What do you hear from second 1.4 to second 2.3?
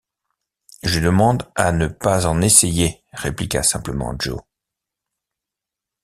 à ne pas